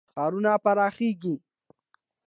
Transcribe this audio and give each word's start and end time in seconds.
ښارونه 0.13 0.51
پراخیږي. 0.63 1.35